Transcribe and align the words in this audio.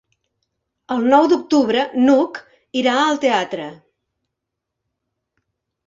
El 0.95 1.05
nou 1.11 1.27
d'octubre 1.33 1.83
n'Hug 2.07 2.41
irà 2.83 2.97
al 3.05 3.23
teatre. 3.27 3.71